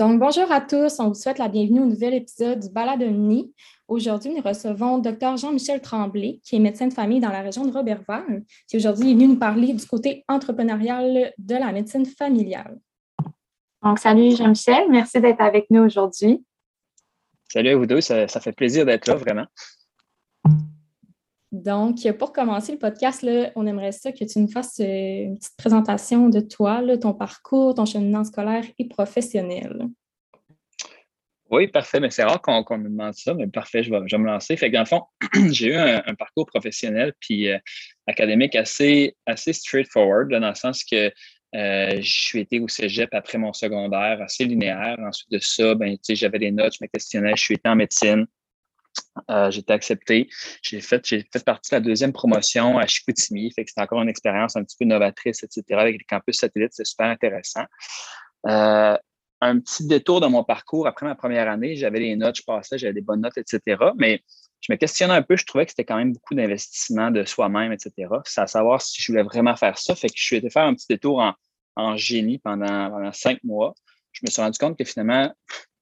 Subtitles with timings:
[0.00, 0.98] Donc, bonjour à tous.
[0.98, 3.52] On vous souhaite la bienvenue au nouvel épisode du Balade Omni.
[3.86, 7.70] Aujourd'hui, nous recevons Dr Jean-Michel Tremblay, qui est médecin de famille dans la région de
[7.70, 12.78] Robertval, qui aujourd'hui est venu nous parler du côté entrepreneurial de la médecine familiale.
[13.84, 16.42] Donc, salut Jean-Michel, merci d'être avec nous aujourd'hui.
[17.52, 19.44] Salut à vous deux, ça fait plaisir d'être là, vraiment.
[21.52, 23.26] Donc, pour commencer le podcast,
[23.56, 27.74] on aimerait ça que tu nous fasses euh, une petite présentation de toi, ton parcours,
[27.74, 29.88] ton cheminement scolaire et professionnel.
[31.50, 32.00] Oui, parfait.
[32.00, 34.56] Mais c'est rare qu'on me demande ça, mais parfait, je vais, me lancer.
[34.56, 35.02] Fait que dans le fond,
[35.52, 37.58] j'ai eu un, parcours professionnel puis euh,
[38.06, 41.10] académique assez, assez straightforward, dans le sens que
[41.56, 44.96] euh, je suis été au cégep après mon secondaire, assez linéaire.
[45.00, 48.26] Ensuite de ça, ben, j'avais des notes, je me questionnais, je suis été en médecine.
[49.30, 50.28] Euh, été accepté.
[50.62, 53.52] J'ai fait, fait partie de la deuxième promotion à Chicoutimi.
[53.52, 55.62] Fait que c'était encore une expérience un petit peu novatrice, etc.
[55.80, 57.64] Avec les campus satellites, c'est super intéressant.
[58.46, 58.96] Euh,
[59.40, 60.86] un petit détour dans mon parcours.
[60.86, 63.82] Après ma première année, j'avais des notes, je passais, j'avais des bonnes notes, etc.
[63.96, 64.22] Mais
[64.60, 67.72] je me questionnais un peu, je trouvais que c'était quand même beaucoup d'investissement de soi-même,
[67.72, 68.08] etc.
[68.24, 69.94] C'est à savoir si je voulais vraiment faire ça.
[69.94, 71.22] Fait que je suis allé faire un petit détour
[71.76, 73.74] en, génie pendant, cinq mois.
[74.12, 75.32] Je me suis rendu compte que finalement,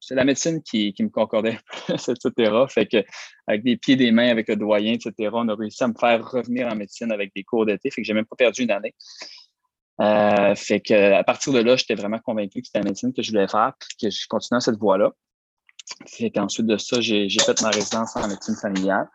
[0.00, 2.52] c'est la médecine qui, me concordait etc.
[2.68, 3.04] Fait que
[3.48, 6.30] avec des pieds, des mains, avec le doyen, etc., on a réussi à me faire
[6.30, 7.90] revenir en médecine avec des cours d'été.
[7.90, 8.94] Fait que j'ai même pas perdu une année.
[10.00, 13.22] Euh, fait que à partir de là, j'étais vraiment convaincu que c'était la médecine que
[13.22, 15.12] je voulais faire, puis que je continuais cette voie-là.
[16.06, 19.08] Fait qu'ensuite de ça, j'ai fait ma résidence en médecine familiale.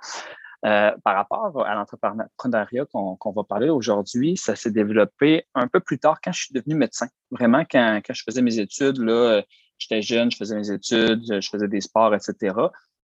[0.65, 5.99] Euh, par rapport à l'entrepreneuriat qu'on va parler aujourd'hui, ça s'est développé un peu plus
[5.99, 7.07] tard quand je suis devenu médecin.
[7.31, 9.43] Vraiment, quand, quand je faisais mes études, là,
[9.77, 12.55] j'étais jeune, je faisais mes études, je faisais des sports, etc.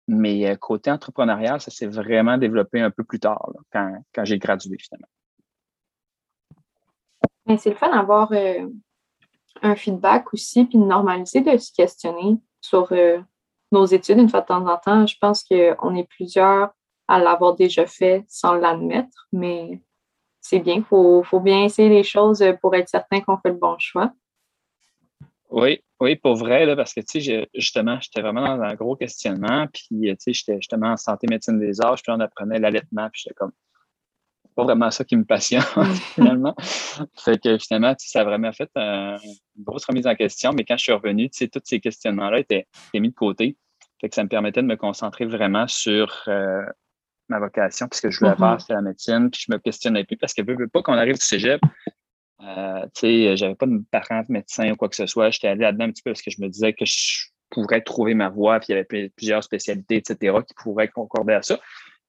[0.08, 4.78] Mais euh, côté entrepreneurial, ça s'est vraiment développé un peu plus tard, quand, j'ai gradué
[4.78, 5.08] finalement.
[7.58, 8.68] C'est le fun d'avoir euh,
[9.62, 13.20] un feedback aussi, puis de normaliser de se questionner sur euh,
[13.72, 15.06] nos études une fois de temps en temps.
[15.06, 16.72] Je pense qu'on est plusieurs
[17.08, 19.82] à l'avoir déjà fait sans l'admettre, mais
[20.40, 23.56] c'est bien, il faut, faut, bien essayer les choses pour être certain qu'on fait le
[23.58, 24.12] bon choix.
[25.50, 28.96] Oui, oui, pour vrai, là, parce que, tu sais, justement, j'étais vraiment dans un gros
[28.96, 33.10] questionnement, puis, tu sais, j'étais justement en santé médecine des âges, puis on apprenait l'allaitement,
[33.12, 33.52] puis j'étais comme,
[34.54, 35.64] pas vraiment ça qui me passionne,
[36.16, 36.56] finalement.
[37.18, 39.18] fait que, finalement, ça a vraiment fait une
[39.60, 42.68] grosse remise en question, mais quand je suis revenu, tu sais, tous ces questionnements-là étaient,
[42.94, 43.58] mis de côté.
[44.02, 46.62] Fait que ça me permettait de me concentrer vraiment sur euh,
[47.30, 48.38] ma vocation, puisque je voulais mm-hmm.
[48.38, 50.94] faire, c'était la médecine, puis je me questionnais plus, parce que je veux pas qu'on
[50.94, 51.62] arrive du cégep,
[52.42, 55.30] euh, tu sais, j'avais pas de parent médecin ou quoi que ce soit.
[55.30, 58.14] J'étais allé là-dedans un petit peu parce que je me disais que je pourrais trouver
[58.16, 61.60] ma voie, puis il y avait plusieurs spécialités, etc., qui pourraient concorder à ça.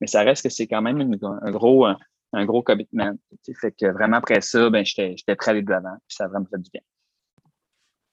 [0.01, 1.97] Mais ça reste que c'est quand même un gros, un,
[2.45, 3.15] gros commitment.
[3.61, 6.29] Fait que vraiment après ça, ben, j'étais prêt à aller de l'avant, puis ça a
[6.29, 6.83] vraiment fait du bien.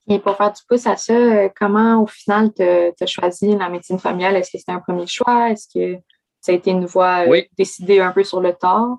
[0.08, 3.70] Et pour faire du pouce à ça, euh, comment au final tu as choisi la
[3.70, 4.36] médecine familiale?
[4.36, 5.50] Est-ce que c'était un premier choix?
[5.52, 6.02] Est-ce que
[6.42, 8.98] ça a été une voie euh, décidée un peu sur le tard?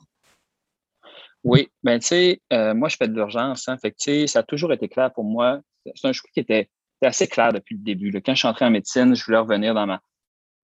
[1.45, 4.27] Oui, ben tu sais, euh, moi je fais de l'urgence, hein, fait que tu sais,
[4.29, 5.61] ça a toujours été clair pour moi.
[5.97, 6.71] C'est un choix qui était,
[7.05, 8.13] assez clair depuis le début.
[8.25, 10.01] Quand je suis entré en médecine, je voulais revenir dans ma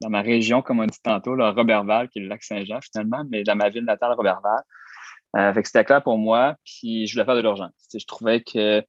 [0.01, 3.25] dans ma région, comme on dit tantôt, là, Robertval, qui est le lac Saint-Jean finalement,
[3.29, 4.63] mais dans ma ville natale, Robertval.
[5.37, 7.73] Euh, fait que c'était clair pour moi, puis je voulais faire de l'urgence.
[7.93, 8.83] Je trouvais que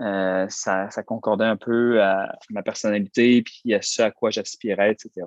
[0.00, 4.92] euh, ça, ça, concordait un peu à ma personnalité, puis à ce à quoi j'aspirais,
[4.92, 5.26] etc.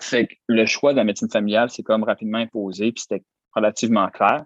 [0.00, 3.24] Fait que le choix de la médecine familiale, c'est comme rapidement imposé, puis c'était
[3.54, 4.44] relativement clair.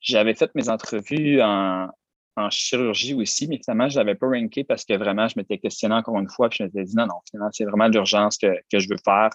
[0.00, 1.88] J'avais fait mes entrevues en,
[2.48, 5.94] chirurgie aussi, mais finalement, je ne l'avais pas ranké parce que vraiment, je m'étais questionné
[5.94, 8.88] encore une fois, puis je m'étais dit non, non, finalement, c'est vraiment l'urgence que, je
[8.88, 9.30] veux faire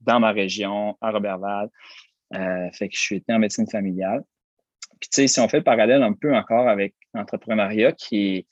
[0.00, 1.68] dans ma région, à Robertval.
[2.34, 4.22] Euh, fait que je suis été en médecine familiale.
[5.00, 8.46] Puis, tu sais, si on fait le parallèle un peu encore avec l'entrepreneuriat, qui est,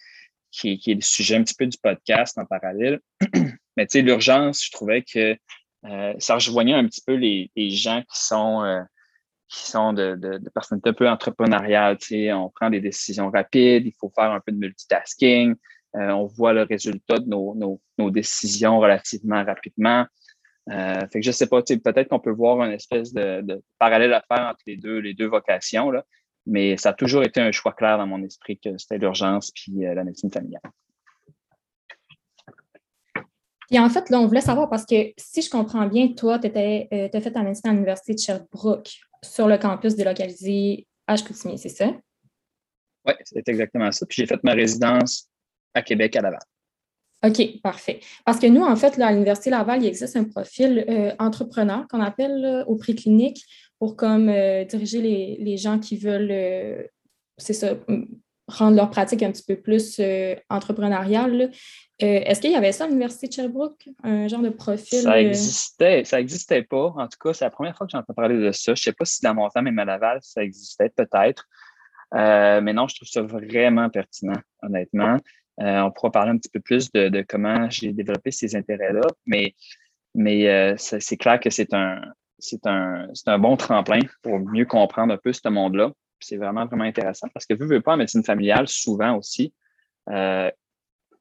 [0.51, 3.01] qui, est, le sujet un petit peu du podcast en parallèle,
[3.77, 5.37] mais tu sais, l'urgence, je trouvais que
[5.85, 8.81] euh, ça rejoignait un petit peu les, gens qui sont euh,
[9.49, 11.97] qui sont de, personnalités un peu entrepreneuriales.
[12.35, 15.55] On prend des décisions rapides, il faut faire un peu de multitasking.
[15.97, 20.07] Euh, on voit le résultat de nos, décisions relativement rapidement.
[20.71, 24.23] Euh, fait que je sais pas, peut-être qu'on peut voir une espèce de, parallèle à
[24.29, 26.05] faire entre les deux, les deux vocations, là,
[26.45, 29.87] mais ça a toujours été un choix clair dans mon esprit que c'était l'urgence puis
[29.87, 30.61] euh, la médecine familiale.
[33.71, 36.47] Et en fait, là, on voulait savoir parce que si je comprends bien, toi, tu
[36.47, 41.69] as fait ta médecine à l'Université de Sherbrooke sur le campus délocalisé à Chicoutimi, c'est
[41.69, 41.93] ça?
[43.07, 44.07] Oui, c'est exactement ça.
[44.07, 45.29] Puis j'ai fait ma résidence
[45.75, 46.41] à Québec, à Laval.
[47.25, 48.01] OK, parfait.
[48.25, 51.87] Parce que nous, en fait, là, à l'Université Laval, il existe un profil euh, entrepreneur
[51.89, 53.45] qu'on appelle au prix clinique
[53.79, 56.89] pour comme euh, diriger les, les, gens qui veulent,
[57.37, 57.75] c'est ça,
[58.49, 60.01] rendre leur pratique un petit peu plus
[60.49, 61.51] entrepreneuriale.
[61.99, 65.01] Est-ce qu'il y avait ça à l'Université de Sherbrooke, un genre de profil?
[65.01, 66.95] Ça existait, ça n'existait pas.
[66.97, 68.75] En tout cas, c'est la première fois que j'entends parler de ça.
[68.75, 71.47] Je ne sais pas si dans mon temps, même à Laval, ça existait peut-être.
[72.13, 75.19] mais non, je trouve ça vraiment pertinent, honnêtement.
[75.59, 79.55] on pourra parler un petit peu plus de, comment j'ai développé ces intérêts-là, mais,
[80.15, 82.01] mais c'est clair que c'est un,
[82.65, 85.93] un, un, bon tremplin pour mieux comprendre un peu ce monde-là.
[86.21, 89.53] C'est vraiment, vraiment intéressant parce que, vu, veux pas, en médecine familiale, souvent aussi,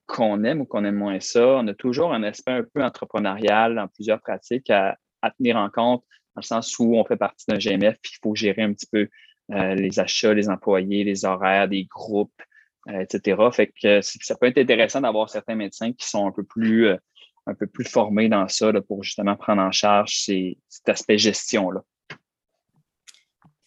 [0.07, 3.75] qu'on aime ou qu'on aime moins ça, on a toujours un aspect un peu entrepreneurial
[3.75, 4.97] dans plusieurs pratiques à,
[5.37, 6.03] tenir en compte,
[6.35, 8.87] dans le sens où on fait partie d'un GMF, puis il faut gérer un petit
[8.89, 9.09] peu
[9.51, 12.41] euh, les achats, les employés, les horaires, des groupes,
[12.89, 13.41] euh, etc.
[13.51, 16.97] Fait que ça peut être intéressant d'avoir certains médecins qui sont un peu plus, euh,
[17.45, 21.81] un peu plus formés dans ça pour justement prendre en charge cet aspect gestion-là.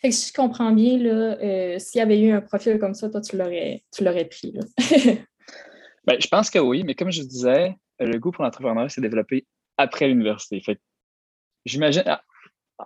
[0.02, 0.99] Si je comprends bien,
[1.79, 4.55] s'il y avait eu un profil comme ça, toi, tu l'aurais, tu l'aurais pris.
[6.06, 9.47] Ben, je pense que oui, mais comme je disais, le goût pour l'entrepreneuriat s'est développé
[9.76, 10.61] après l'université.
[10.61, 10.81] Fait
[11.67, 12.23] j'imagine, ah,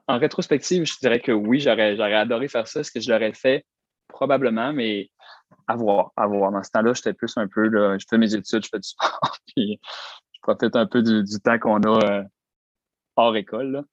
[0.09, 2.83] en rétrospective, je dirais que oui, j'aurais, j'aurais adoré faire ça.
[2.83, 3.65] Ce que je l'aurais fait,
[4.09, 5.11] probablement, mais
[5.69, 6.51] à voir, à voir.
[6.53, 8.89] Dans ce temps-là, j'étais plus un peu, là, je fais mes études, je fais du
[8.89, 9.81] sport, puis
[10.33, 12.23] je profite un peu du, temps qu'on a euh,
[13.17, 13.85] hors école.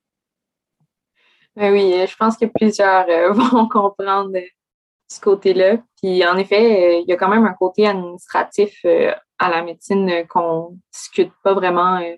[1.56, 4.38] Ben oui, je pense que plusieurs euh, vont comprendre
[5.12, 5.78] ce côté-là.
[6.02, 9.62] Puis en effet, euh, il y a quand même un côté administratif euh, à la
[9.62, 12.16] médecine qu'on ne discute pas vraiment euh,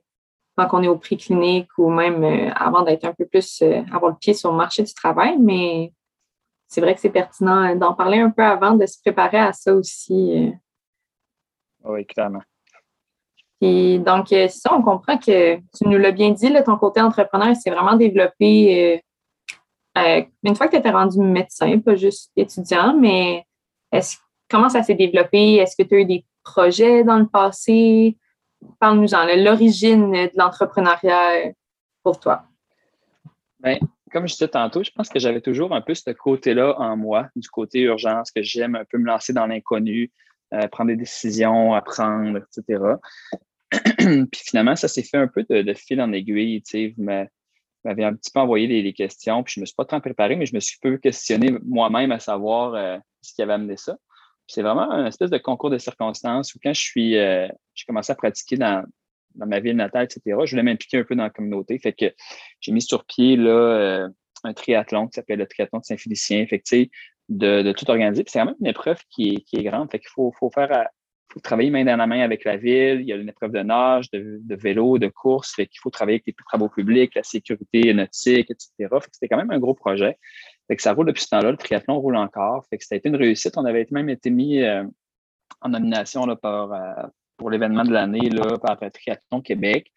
[0.56, 2.24] quand on est au prix clinique ou même
[2.56, 5.35] avant d'être un peu plus, avoir le pied sur le marché du travail.
[5.39, 5.91] Mais
[6.68, 9.74] c'est vrai que c'est pertinent d'en parler un peu avant, de se préparer à ça
[9.74, 10.51] aussi.
[11.83, 12.44] Oui, clairement.
[13.62, 17.56] Et donc, ça, on comprend que tu nous l'as bien dit, là, ton côté entrepreneur
[17.56, 19.01] s'est vraiment développé
[19.98, 23.45] euh, une fois que tu étais rendu médecin, pas juste étudiant, mais
[23.92, 24.19] est
[24.50, 25.56] comment ça s'est développé?
[25.56, 28.18] Est-ce que tu as eu des projets dans le passé?
[28.80, 31.51] Parle-nous-en, l'origine de l'entrepreneuriat
[32.04, 32.44] pour toi.
[33.60, 33.78] Bien,
[34.12, 37.30] comme je disais tantôt, je pense que j'avais toujours un peu ce côté-là en moi,
[37.36, 40.12] du côté urgence, que j'aime un peu me lancer dans l'inconnu,
[40.54, 42.84] euh, prendre des décisions, apprendre, etc.
[43.98, 46.62] Puis finalement, ça s'est fait un peu de, fil en aiguille.
[46.62, 46.95] Tu sais,
[47.85, 50.35] m'avais un petit peu envoyé les, questions, puis je ne me suis pas tant préparé,
[50.35, 53.97] mais je me suis peu questionné moi-même à savoir euh, ce qui avait amené ça.
[54.47, 58.12] C'est vraiment un espèce de concours de circonstances où quand je suis, euh, j'ai commencé
[58.12, 58.83] à pratiquer dans,
[59.35, 61.80] ma ville natale, etc., je voulais m'impliquer un peu dans la communauté.
[61.80, 62.13] Fait que
[62.59, 64.09] j'ai mis sur pied là, euh,
[64.44, 66.45] un triathlon qui s'appelle le triathlon de Saint-Félicien.
[66.47, 66.75] Fait que,
[67.30, 68.24] de, de tout organiser.
[68.27, 69.89] c'est quand même une épreuve qui est, qui est grande.
[69.89, 70.88] Fait qu'il faut, faut faire
[71.33, 73.01] faut travailler main dans la main avec la ville.
[73.01, 75.53] Il y a une épreuve de nage, de, vélo, de course.
[75.56, 78.95] Fait qu'il faut travailler avec les travaux publics, la sécurité nautique, etc.
[79.12, 80.18] C'était quand même un gros projet.
[80.68, 81.51] Fait que ça roule depuis ce temps-là.
[81.51, 82.65] Le triathlon roule encore.
[82.69, 83.57] Fait que c'était une réussite.
[83.57, 84.83] On avait même été mis euh,
[85.62, 87.07] en nomination là, euh,
[87.38, 88.30] pour l'événement de l'année
[88.62, 89.91] par le Triathlon Québec.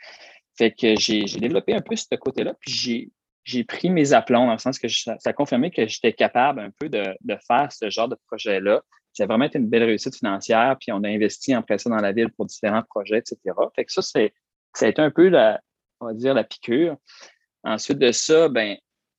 [0.56, 2.54] Fait que j'ai développé un peu ce côté-là.
[2.60, 3.12] Puis
[3.44, 6.70] j'ai pris mes aplombs dans le sens que ça, a confirmé que j'étais capable un
[6.70, 8.82] peu de, de, faire ce genre de projet-là
[9.16, 11.96] ça a vraiment été une belle réussite financière, puis on a investi après ça dans
[11.96, 13.38] la ville pour différents projets, etc.
[13.74, 14.34] Fait que ça, c'est,
[14.74, 15.60] ça a été un peu la,
[16.00, 16.96] on va dire, la piqûre.
[17.64, 18.76] Ensuite de ça, ben,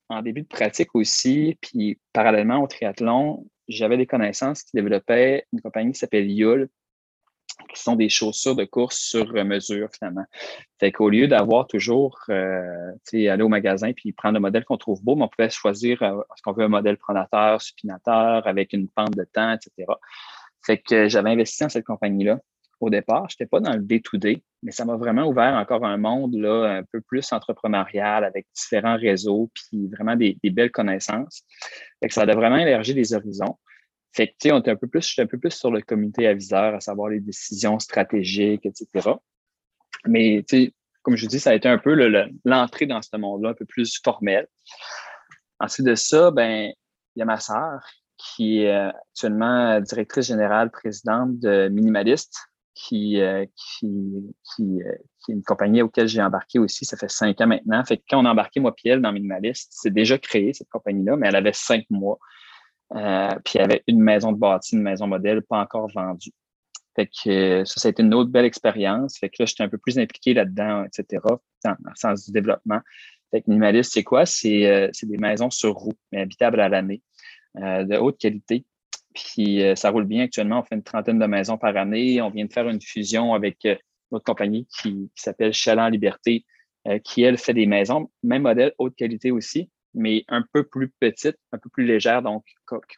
[0.08, 5.60] en début de pratique aussi, puis parallèlement au triathlon, j'avais des connaissances qui développaient une
[5.60, 6.68] compagnie qui s'appelle Yule,
[7.72, 10.24] qui sont des chaussures de course sur mesure, finalement.
[10.78, 15.02] Fait qu'au lieu d'avoir toujours, euh, aller au magasin puis prendre le modèle qu'on trouve
[15.02, 19.16] beau, on pouvait choisir euh, ce qu'on veut un modèle pronateur, supinateur, avec une pente
[19.16, 19.92] de temps, etc.
[20.64, 22.38] Fait que j'avais investi dans cette compagnie-là
[22.80, 23.26] au départ.
[23.28, 26.78] Je n'étais pas dans le day-to-day, mais ça m'a vraiment ouvert encore un monde là,
[26.78, 31.42] un peu plus entrepreneurial avec différents réseaux puis vraiment des, des belles connaissances.
[32.00, 33.56] Fait que ça a vraiment élargi les horizons.
[34.18, 35.16] Fait que, on était un peu plus,
[35.50, 39.10] sur le comité aviseur, à savoir les décisions stratégiques, etc.
[40.08, 40.44] Mais,
[41.02, 41.94] comme je dis, ça a été un peu
[42.44, 44.48] l'entrée dans ce monde-là, un peu plus formel.
[45.60, 46.72] Ensuite de ça, ben,
[47.14, 47.80] il y a ma sœur
[48.16, 52.36] qui est euh, actuellement directrice générale, présidente de Minimaliste,
[52.74, 53.46] qui, euh,
[53.84, 56.84] euh, qui, est une compagnie auquel j'ai embarqué aussi.
[56.84, 57.84] Ça fait cinq ans maintenant.
[58.10, 61.36] Quand on a embarqué, moi, Piel, dans Minimaliste, c'est déjà créé, cette compagnie-là, mais elle
[61.36, 62.18] avait cinq mois.
[62.94, 66.32] Euh, puis il y avait une maison de bâtie, une maison modèle, pas encore vendue.
[66.96, 69.18] Fait que euh, ça, ça a été une autre belle expérience.
[69.18, 71.22] Fait que là, j'étais un peu plus impliqué là-dedans, etc.,
[71.64, 72.80] dans, le sens du développement.
[73.30, 74.24] Fait que minimaliste, c'est quoi?
[74.26, 77.02] C'est euh, des maisons sur roue, mais habitables à l'année,
[77.56, 78.64] de haute qualité.
[79.14, 80.60] Puis ça roule bien actuellement.
[80.60, 82.22] On fait une trentaine de maisons par année.
[82.22, 83.66] On vient de faire une fusion avec
[84.12, 86.44] notre compagnie qui, qui s'appelle Chaland Liberté,
[87.02, 91.36] qui, elle, fait des maisons, même modèle, haute qualité aussi, mais un peu plus petite,
[91.52, 92.44] un peu plus légère, donc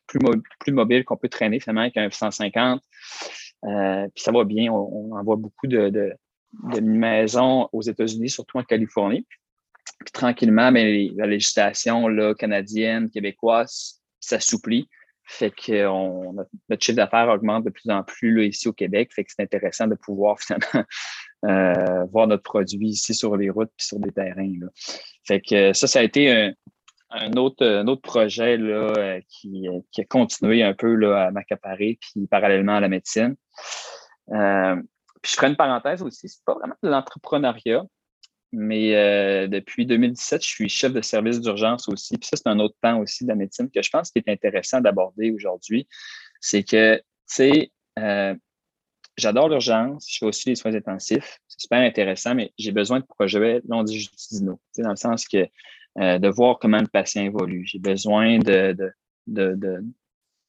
[0.06, 2.80] plus, mobile qu'on peut traîner finalement avec un F-150.
[3.64, 6.14] Euh, puis ça va bien, on, en voit beaucoup de,
[6.80, 9.26] maisons aux États-Unis, surtout en Californie.
[10.00, 14.88] Puis tranquillement, mais la législation là, canadienne, québécoise s'assouplit.
[15.24, 16.34] Fait que on,
[16.68, 19.12] notre chiffre d'affaires augmente de plus en plus ici au Québec.
[19.14, 20.84] Fait que c'est intéressant de pouvoir finalement
[21.44, 24.52] euh, voir notre produit ici sur les routes puis sur des terrains.
[25.24, 26.52] Fait que ça, ça a été un,
[27.10, 31.98] un autre, autre projet là, euh, qui, qui, a continué un peu là, à m'accaparer,
[32.00, 33.36] puis parallèlement à la médecine.
[34.30, 34.76] Euh,
[35.22, 37.84] puis je ferai une parenthèse aussi, c'est pas vraiment de l'entrepreneuriat,
[38.52, 42.16] mais euh, depuis 2017, je suis chef de service d'urgence aussi.
[42.16, 44.30] Puis ça, c'est un autre temps aussi de la médecine que je pense qui est
[44.30, 45.88] intéressant d'aborder aujourd'hui.
[46.40, 47.72] C'est que, tu sais,
[49.16, 51.38] j'adore l'urgence, je fais aussi les soins intensifs.
[51.48, 53.60] C'est super intéressant, mais j'ai besoin de projets.
[53.60, 53.68] Tu
[54.16, 55.46] sais, dans le sens que
[55.98, 57.64] euh, de voir comment le patient évolue.
[57.66, 58.92] J'ai besoin de,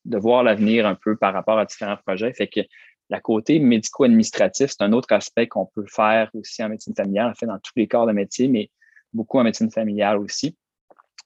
[0.05, 2.33] voir l'avenir un peu par rapport à différents projets.
[2.33, 2.61] Fait que
[3.09, 7.35] la côté médico-administratif, c'est un autre aspect qu'on peut faire aussi en médecine familiale, en
[7.35, 8.69] fait, dans tous les corps de métier, mais
[9.13, 10.55] beaucoup en médecine familiale aussi.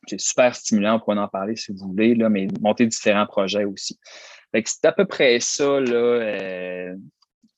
[0.08, 3.66] C'est super stimulant, on pourrait en parler si vous voulez, là, mais monter différents projets
[3.66, 4.00] aussi.
[4.54, 6.96] C'est à peu près ça, euh,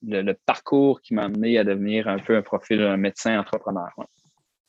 [0.02, 3.88] le, parcours qui m'a amené à devenir un peu un profil un médecin entrepreneur.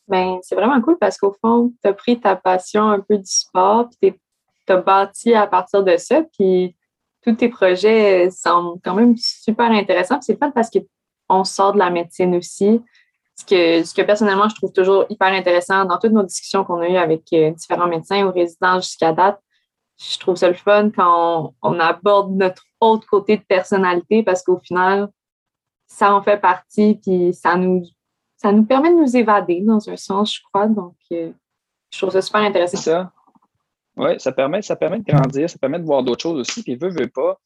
[0.10, 3.30] Ben, c'est vraiment cool parce qu'au fond, tu as pris ta passion un peu du
[3.30, 4.14] sport, puis
[4.66, 6.76] tu as bâti à partir de ça, puis
[7.24, 10.20] tous tes projets semblent quand même super intéressants.
[10.22, 12.82] C'est pas parce qu'on sort de la médecine aussi.
[13.36, 16.82] Ce que, ce que personnellement, je trouve toujours hyper intéressant dans toutes nos discussions qu'on
[16.82, 19.40] a eues avec euh, différents médecins ou résidents jusqu'à date,
[19.98, 24.58] je trouve ça le fun quand on, aborde notre autre côté de personnalité parce qu'au
[24.58, 25.10] final,
[25.88, 27.84] ça en fait partie, puis ça nous,
[28.42, 30.68] ça nous permet de nous évader dans un sens, je crois.
[30.68, 31.32] Donc, euh,
[31.92, 32.78] je trouve ça super intéressant.
[32.78, 33.14] Ça.
[33.98, 36.64] Oui, ça permet, ça permet de grandir, ça permet de voir d'autres choses aussi.
[36.64, 37.38] Puis, veut, veut pas,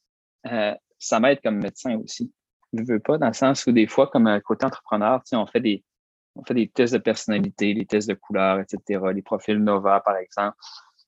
[0.52, 2.32] euh, ça m'aide comme médecin aussi.
[2.74, 5.62] Veut, veut pas, dans le sens où des fois, comme un côté entrepreneur, on fait
[5.62, 5.84] des,
[6.36, 10.18] on fait des tests de personnalité, des tests de couleur, etc., les profils Nova, par
[10.18, 10.58] exemple.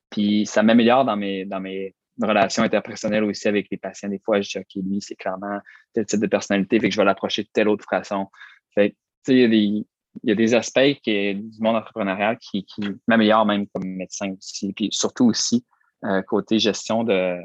[0.10, 4.10] Puis ça m'améliore dans mes, dans mes relations interpersonnelles aussi avec les patients.
[4.10, 5.60] Des fois, je dis, OK, lui, c'est clairement
[5.94, 8.27] tel type de personnalité, fait que je vais l'approcher de telle autre façon.
[8.74, 8.96] Fait
[9.27, 9.86] il y a des,
[10.24, 14.34] il y a des aspects qui, du monde entrepreneurial qui, qui m'améliorent même comme médecin
[14.38, 14.74] aussi.
[14.74, 15.65] Puis surtout aussi,
[16.05, 17.38] euh, côté gestion de,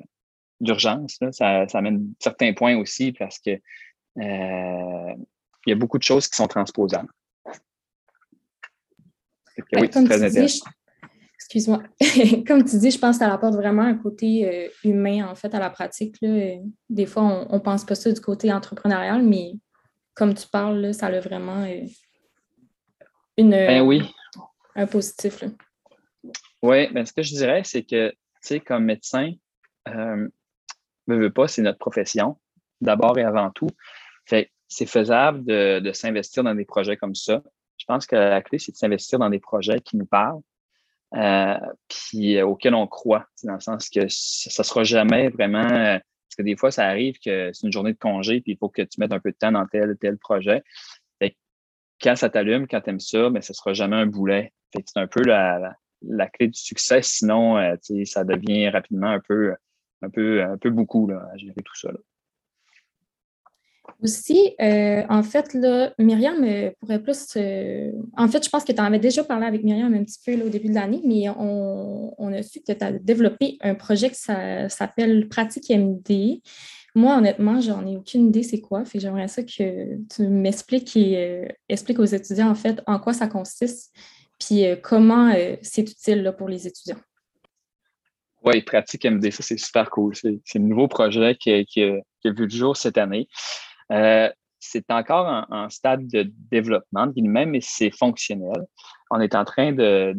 [0.60, 5.14] d'urgence, ça, ça amène certains points aussi parce que euh,
[5.66, 7.10] il y a beaucoup de choses qui sont transposables.
[9.74, 10.36] oui, très.
[11.36, 11.82] Excuse-moi.
[12.46, 15.54] Comme tu dis, je pense que ça apporte vraiment un côté euh, humain, en fait,
[15.54, 16.16] à la pratique.
[16.20, 16.58] Là.
[16.88, 19.54] Des fois, on ne pense pas ça du côté entrepreneurial, mais
[20.14, 21.66] comme tu parles, là, ça a vraiment
[23.42, 24.02] ben oui.
[24.74, 25.44] un positif.
[26.62, 29.32] Oui, ben ce que je dirais, c'est que, tu sais, comme médecin,
[29.88, 30.28] euh,
[31.06, 32.38] ne veut pas, c'est notre profession,
[32.80, 33.68] d'abord et avant tout.
[34.26, 37.42] Fait c'est faisable de, s'investir dans des projets comme ça.
[37.76, 40.42] Je pense que la clé, c'est de s'investir dans des projets qui nous parlent,
[41.16, 45.98] euh, puis euh, auxquels on croit, dans le sens que ça ne sera jamais vraiment.
[46.30, 48.68] Parce que des fois, ça arrive que c'est une journée de congé, puis il faut
[48.68, 50.62] que tu mettes un peu de temps dans tel tel projet
[52.00, 54.52] quand ça t'allume, quand tu aimes ça, mais ben, ce ne sera jamais un boulet.
[54.72, 55.76] c'est un peu la,
[56.32, 57.02] clé du succès.
[57.02, 59.54] Sinon, euh, ça devient rapidement un peu,
[60.02, 61.90] un peu, un peu beaucoup là, à gérer tout ça.
[64.02, 67.36] Aussi, euh, en fait, là, Myriam euh, pourrait plus.
[68.16, 70.42] en fait, je pense que tu en avais déjà parlé avec Myriam un petit peu
[70.44, 74.20] au début de l'année, mais on, a su que tu as développé un projet qui
[74.20, 76.40] s'appelle Pratique MD.
[76.94, 78.84] Moi, honnêtement, j'en ai aucune idée c'est quoi.
[78.84, 83.12] Fait j'aimerais ça que tu m'expliques et euh, expliques aux étudiants en fait en quoi
[83.12, 83.94] ça consiste,
[84.38, 87.00] puis euh, comment euh, c'est utile pour les étudiants.
[88.42, 90.16] Oui, Pratique MD, ça c'est super cool.
[90.16, 91.62] C'est un nouveau projet qui a,
[92.24, 93.28] vu le jour cette année.
[94.60, 98.66] C'est encore en, stade de développement, même, mais c'est fonctionnel.
[99.10, 100.14] On est en train de,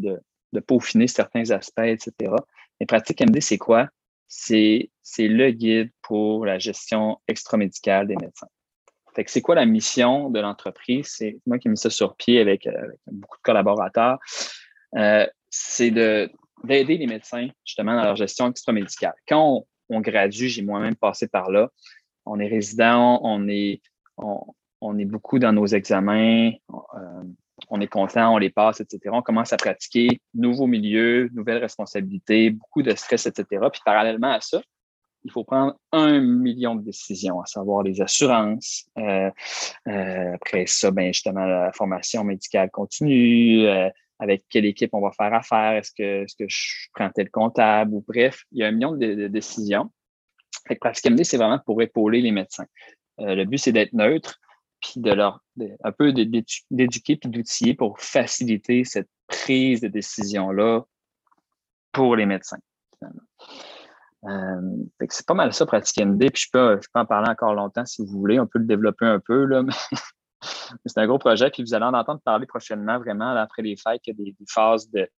[0.68, 2.34] peaufiner certains aspects, etc.
[2.80, 3.88] Mais Pratique MD, c'est quoi?
[4.28, 8.48] c'est le guide pour la gestion extramédicale des médecins.
[9.28, 11.08] C'est quoi la mission de l'entreprise?
[11.18, 12.72] C'est moi qui ai mis ça sur pied avec, euh,
[13.08, 14.20] beaucoup de collaborateurs.
[14.96, 19.14] Euh, c'est d'aider les médecins justement dans leur gestion extramédicale.
[19.28, 21.70] Quand on, gradue, j'ai moi-même passé par là.
[22.26, 23.82] On est résident, on est,
[24.18, 26.52] on, est beaucoup dans nos examens.
[26.72, 27.24] Euh,
[27.70, 29.00] on est content, on les passe, etc.
[29.14, 33.46] On commence à pratiquer nouveaux milieux, nouvelles responsabilités, beaucoup de stress, etc.
[33.72, 34.62] Puis parallèlement à ça,
[35.24, 38.90] il faut prendre un million de décisions, à savoir les assurances.
[38.98, 39.30] Euh,
[39.88, 43.68] euh, après ça, ben justement, la formation médicale continue,
[44.22, 48.06] avec quelle équipe on va faire affaire, est-ce que, que je prends tel comptable ou
[48.08, 49.92] bref, il y a un million de, décisions.
[50.68, 52.66] Fait que Pratique MD, c'est vraiment pour épauler les médecins.
[53.20, 54.40] Euh, le but, c'est d'être neutre,
[54.80, 55.42] puis de leur
[55.84, 60.82] un peu d'éduquer puis d'outiller pour faciliter cette prise de décision-là
[61.92, 62.58] pour les médecins.
[64.26, 64.62] Euh,
[65.10, 66.32] c'est pas mal ça, Pratique MD.
[66.32, 68.40] Puis je peux, je peux en parler encore longtemps si vous voulez.
[68.40, 69.74] On peut le développer un peu, là, mais
[70.86, 71.50] c'est un gros projet.
[71.50, 74.36] Puis vous allez en entendre parler prochainement, vraiment, après les fêtes, il y a des,
[74.48, 75.10] phases de,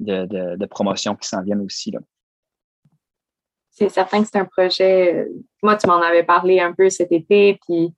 [0.00, 1.90] de, promotion qui s'en viennent aussi.
[1.90, 2.00] Là.
[3.78, 5.14] C'est certain que c'est un projet.
[5.14, 5.28] Euh,
[5.62, 7.92] moi, tu m'en avais parlé un peu cet été, puis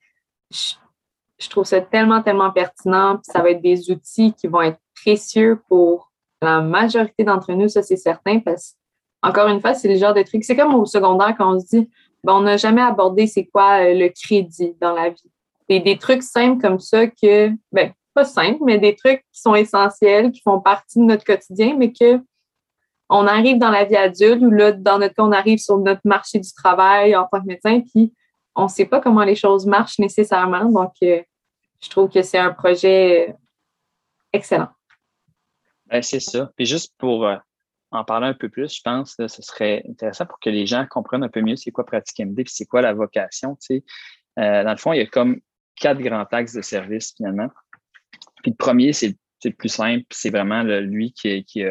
[0.51, 3.17] je, trouve ça tellement, tellement pertinent.
[3.17, 6.11] Puis ça va être des outils qui vont être précieux pour
[6.43, 8.77] la majorité d'entre nous, ça c'est certain, parce
[9.23, 10.45] encore une fois, c'est le genre de truc.
[10.45, 11.91] C'est comme au secondaire quand on se dit,
[12.23, 15.31] bon, on n'a jamais abordé c'est quoi euh, le crédit dans la vie.
[15.69, 19.55] Et des trucs simples comme ça que, ben, pas simples, mais des trucs qui sont
[19.55, 22.21] essentiels, qui font partie de notre quotidien, mais que
[23.09, 26.03] on arrive dans la vie adulte ou là, dans notre cas, on arrive sur notre
[26.05, 28.13] marché du travail en tant que médecin, puis
[28.55, 30.67] on ne sait pas comment les choses marchent nécessairement.
[30.67, 31.23] Donc, euh,
[31.81, 33.33] je trouve que c'est un projet euh,
[34.33, 34.69] excellent.
[35.87, 36.51] Ben, c'est ça.
[36.57, 37.27] Puis juste pour
[37.91, 40.87] en parler un peu plus, je pense que ce serait intéressant pour que les gens
[40.89, 43.57] comprennent un peu mieux c'est quoi Pratique MD puis c'est quoi la vocation.
[43.71, 45.41] Euh, dans le fond, il y a comme
[45.77, 47.49] quatre grands axes de service finalement.
[48.43, 51.71] Puis le premier, c'est le plus simple, c'est vraiment lui qui, qui, a,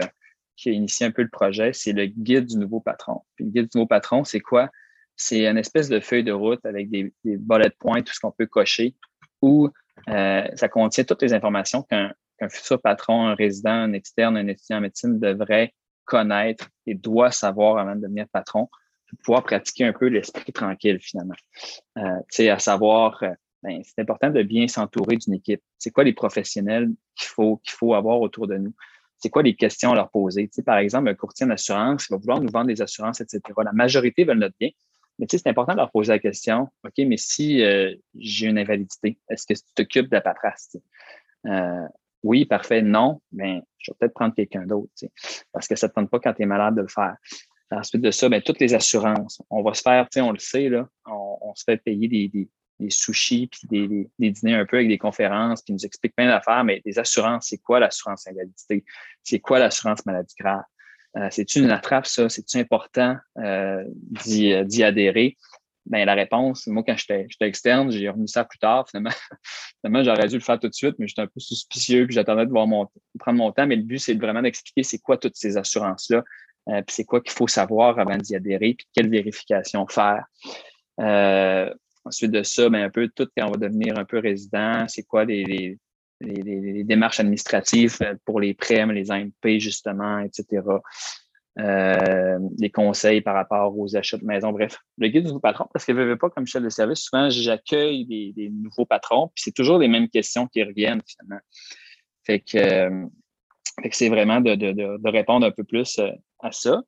[0.57, 3.21] qui, a, initié un peu le projet, c'est le guide du nouveau patron.
[3.35, 4.69] Puis le guide du nouveau patron, c'est quoi?
[5.15, 8.31] C'est une espèce de feuille de route avec des, des bullet points, tout ce qu'on
[8.31, 8.95] peut cocher,
[9.41, 9.69] où
[10.09, 12.13] euh, ça contient toutes les informations qu'un
[12.49, 15.73] futur patron, un résident, un externe, un étudiant en médecine devrait
[16.05, 18.69] connaître et doit savoir avant de devenir patron
[19.09, 21.35] pour pouvoir pratiquer un peu l'esprit tranquille finalement.
[21.97, 23.31] Euh, à savoir, euh,
[23.63, 25.61] ben, c'est important de bien s'entourer d'une équipe.
[25.77, 28.73] C'est quoi les professionnels qu'il faut, qu'il faut avoir autour de nous?
[29.17, 30.49] C'est quoi les questions à leur poser?
[30.51, 33.41] sais, par exemple, un courtier en assurance va vouloir nous vendre des assurances, etc.
[33.63, 34.69] La majorité veulent notre bien.
[35.19, 39.17] Mais c'est important de leur poser la question, OK, mais si euh, j'ai une invalidité,
[39.29, 40.77] est-ce que tu t'occupes de la paperasse?
[41.47, 41.87] Euh,
[42.23, 42.81] oui, parfait.
[42.81, 44.91] Non, mais je vais peut-être prendre quelqu'un d'autre,
[45.51, 47.15] parce que ça ne te tente pas quand tu es malade de le faire.
[47.71, 49.41] Ensuite de ça, bien, toutes les assurances.
[49.49, 52.49] On va se faire, on le sait, là, on, se fait payer des,
[52.89, 56.27] sushis, puis des, des, dîners un peu avec des conférences, puis ils nous expliquent plein
[56.27, 58.85] d'affaires, mais les assurances, c'est quoi l'assurance invalidité?
[59.23, 60.63] C'est quoi l'assurance maladie grave?
[61.17, 62.29] Euh, c'est-tu une attrape, ça?
[62.29, 63.83] C'est-tu important euh,
[64.25, 65.37] d'y adhérer?
[65.87, 68.87] Ben, la réponse, moi, quand j'étais externe, j'ai remis ça plus tard.
[68.89, 69.09] Finalement,
[69.81, 72.45] finalement j'aurais dû le faire tout de suite, mais j'étais un peu suspicieux, puis j'attendais
[72.45, 72.67] de voir
[73.19, 73.65] prendre mon temps.
[73.65, 76.23] Mais le but, c'est vraiment d'expliquer c'est quoi toutes ces assurances-là,
[76.69, 80.25] euh, puis c'est quoi qu'il faut savoir avant d'y adhérer, puis quelle vérification faire.
[80.99, 81.73] Euh,
[82.07, 85.03] ensuite de ça, ben, un peu tout quand on va devenir un peu résident, c'est
[85.03, 85.77] quoi les,
[86.19, 90.61] démarches administratives pour les prêts, les AMP, justement, etc
[91.59, 94.51] euh, les conseils par rapport aux achats de maison.
[94.51, 96.99] Bref, le guide du nouveau patron, parce que je veux pas comme chef de service,
[96.99, 101.41] souvent j'accueille des, nouveaux patrons, puis c'est toujours les mêmes questions qui reviennent finalement.
[102.29, 103.05] Euh,
[103.91, 106.83] c'est vraiment de, répondre un peu plus euh, à ça.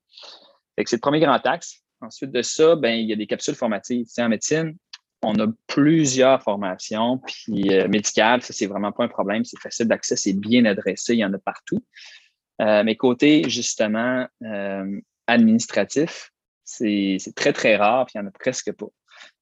[0.76, 1.82] C'est le premier grand axe.
[2.00, 4.06] Ensuite de ça, ben, il y a des capsules formatives.
[4.18, 4.76] en médecine,
[5.22, 9.86] on a plusieurs formations, puis euh, médicales, ça, c'est vraiment pas un problème, c'est facile
[9.86, 11.84] d'accès, c'est bien adressé, il y en a partout.
[12.62, 16.32] Euh, mais côté, justement, euh, administratif,
[16.64, 18.86] c'est très, très rare, puis il n'y en a presque pas.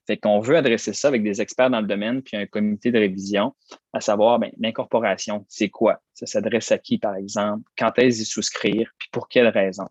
[0.06, 2.98] Fait qu'on veut adresser ça avec des experts dans le domaine, puis un comité de
[2.98, 3.54] révision,
[3.92, 6.00] à savoir ben, l'incorporation, c'est quoi?
[6.14, 7.62] Ça s'adresse à qui, par exemple?
[7.76, 8.90] Quand est-ce y souscrire?
[8.98, 9.88] Puis pour quelles raisons?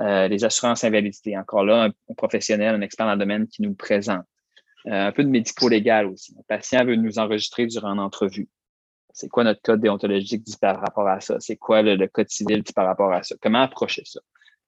[0.00, 4.24] Les assurances invalidité, encore là, un, professionnel, un expert dans le domaine qui nous présente.
[4.86, 6.34] Un peu de médico-légal aussi.
[6.38, 8.48] Un patient veut nous enregistrer durant une entrevue.
[9.14, 11.36] C'est quoi notre code déontologique dit par rapport à ça?
[11.38, 13.36] C'est quoi le, code civil dit par rapport à ça?
[13.40, 14.20] Comment approcher ça?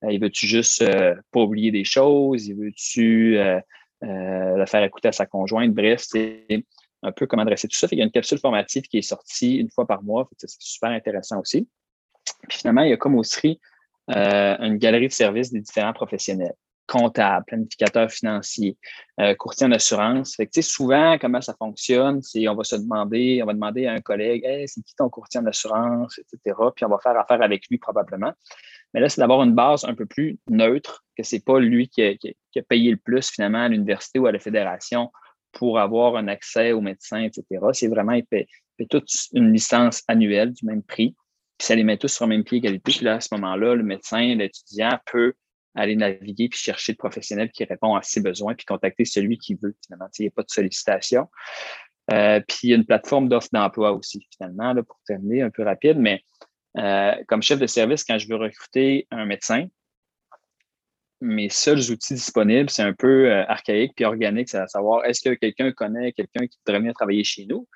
[0.05, 2.47] Euh, il veut-tu juste euh, pas oublier des choses?
[2.47, 3.61] Il veut-tu euh,
[4.03, 5.75] le faire écouter à sa conjointe?
[5.75, 6.65] Bref, c'est
[7.03, 7.89] un peu comment adresser tout ça.
[7.91, 10.29] il y a une capsule formative qui est sortie une fois par mois.
[10.39, 11.69] C'est super intéressant aussi.
[12.49, 13.61] Puis finalement, il y a comme aussi
[14.09, 16.55] une galerie de services des différents professionnels
[16.87, 18.77] comptable, planificateur financier,
[19.21, 20.37] euh, courtier en assurance.
[20.37, 23.93] Fait que, souvent, comment ça fonctionne, c'est on va se demander, on va demander à
[23.93, 26.57] un collègue, hey, c'est qui ton courtier en assurance, etc.
[26.75, 28.33] Puis on va faire affaire avec lui probablement.
[28.95, 32.03] Mais là, c'est d'avoir une base un peu plus neutre, que c'est pas lui qui
[32.03, 35.11] a, payé le plus finalement à l'université ou à la fédération
[35.53, 37.45] pour avoir un accès aux médecins, etc.
[37.73, 38.47] C'est vraiment, il paie,
[38.91, 41.15] toute une licence annuelle du même prix.
[41.59, 42.83] Puis ça les met tous sur le même pied égalité.
[42.85, 45.35] Puis là, à ce moment-là, le médecin, l'étudiant peut
[45.77, 49.55] aller naviguer puis chercher le professionnel qui répond à ses besoins puis contacter celui qui
[49.55, 49.77] veut.
[49.85, 51.29] Finalement, il n'y a pas de sollicitation.
[52.13, 55.51] Euh, puis il y a une plateforme d'offres d'emploi aussi, finalement, là, pour terminer un
[55.51, 56.23] peu rapide, mais
[57.29, 59.67] comme chef de service, quand je veux recruter un médecin,
[61.23, 65.35] mes seuls outils disponibles, c'est un peu archaïque puis organique, c'est à savoir est-ce que
[65.35, 67.67] quelqu'un connaît quelqu'un qui voudrait venir travailler chez nous?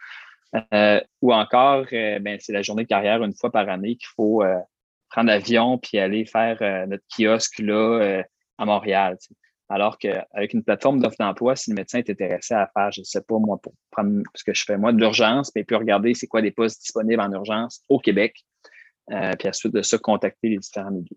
[1.23, 4.43] ou encore, ben, c'est la journée de carrière une fois par année qu'il faut
[5.11, 8.23] prendre l'avion puis aller faire euh, notre kiosque là euh,
[8.59, 9.19] à Montréal.
[9.69, 13.05] Alors qu'avec une plateforme d'offre d'emploi, si le médecin est intéressé à faire, je ne
[13.05, 16.15] sais pas, moi, pour prendre ce que je fais, moi, de l'urgence, puis puis regarder
[16.15, 18.35] c'est quoi des postes disponibles en urgence au Québec,
[19.13, 21.17] euh, puis ensuite de ça, contacter les différents milieux.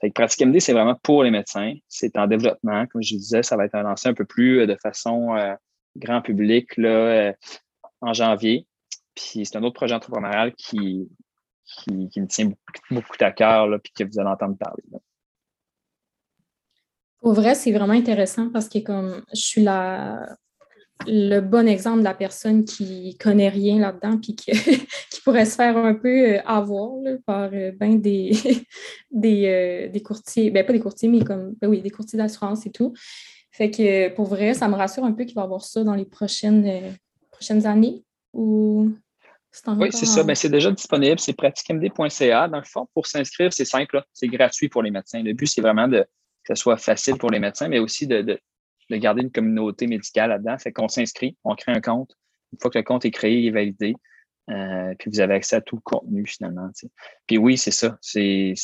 [0.00, 1.74] Fait que Pratique MD, c'est vraiment pour les médecins.
[1.88, 2.86] C'est en développement.
[2.86, 5.34] Comme je disais, ça va être lancé un peu plus de façon
[5.96, 7.32] grand public là,
[8.00, 8.68] en janvier.
[9.16, 11.08] Puis c'est un autre projet entrepreneurial qui,
[11.68, 12.50] qui, me tient
[12.90, 14.82] beaucoup, à cœur, et que vous allez entendre parler.
[17.20, 20.36] Pour vrai, c'est vraiment intéressant parce que comme je suis la,
[21.06, 24.50] le bon exemple de la personne qui connaît rien là-dedans puis qui,
[25.24, 26.90] pourrait se faire un peu euh, avoir
[27.26, 28.32] par euh, ben des,
[29.14, 32.70] euh, des, courtiers, ben pas des courtiers, mais comme ben oui, des courtiers d'assurance et
[32.70, 32.94] tout.
[33.50, 35.94] Fait que pour vrai, ça me rassure un peu qu'il va y avoir ça dans
[35.94, 36.96] les prochaines,
[37.30, 38.04] prochaines années.
[38.32, 38.92] Ou
[39.66, 40.22] oui, c'est ça.
[40.22, 41.18] Ben, c'est déjà disponible.
[41.18, 42.48] C'est pratiquemd.ca.
[42.48, 44.02] Dans le fond, pour s'inscrire, c'est simple.
[44.12, 45.22] C'est gratuit pour les médecins.
[45.22, 46.06] Le but, c'est vraiment de,
[46.44, 48.40] que ce soit facile pour les médecins, mais aussi de,
[48.90, 50.58] garder une communauté médicale là-dedans.
[50.58, 52.16] Fait qu'on s'inscrit, on crée un compte.
[52.52, 53.94] Une fois que le compte est créé, il est validé,
[54.48, 56.70] euh, puis vous avez accès à tout le contenu finalement.
[57.26, 57.98] Puis oui, c'est ça.
[58.00, 58.54] C'est,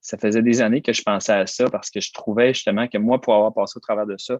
[0.00, 2.98] ça faisait des années que je pensais à ça parce que je trouvais justement que
[2.98, 4.38] moi, pour avoir passé au travers de ça,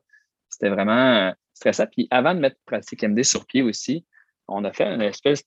[0.50, 1.86] c'était vraiment euh, stressant.
[1.86, 4.04] Puis avant de mettre Pratique MD sur pied aussi,
[4.48, 5.44] on a fait une espèce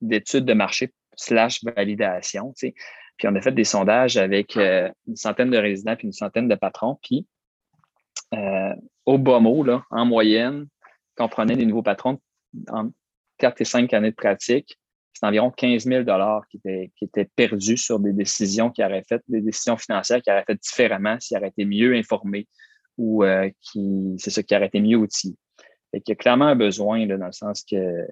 [0.00, 2.52] d'étude de marché slash validation.
[2.58, 2.74] Puis
[3.24, 6.54] on a fait des sondages avec euh, une centaine de résidents puis une centaine de
[6.54, 6.98] patrons.
[7.02, 7.26] Puis
[8.34, 8.74] euh,
[9.06, 10.66] au bas mot, là, en moyenne,
[11.14, 12.18] quand on prenait des nouveaux patrons
[12.70, 12.90] en
[13.38, 14.78] 4 et 5 années de pratique,
[15.12, 16.04] c'est environ 15 000
[16.50, 20.30] qui étaient, qui étaient perdus sur des décisions qui auraient fait, des décisions financières qui
[20.30, 22.48] auraient fait différemment s'ils auraient été mieux informés
[22.96, 25.36] ou euh, qui, c'est ça, qui auraient été mieux outillés.
[25.92, 28.06] Il y a clairement un besoin, dans le sens que euh,